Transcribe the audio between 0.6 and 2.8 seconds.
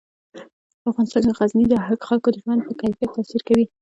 په افغانستان کې غزني د خلکو د ژوند په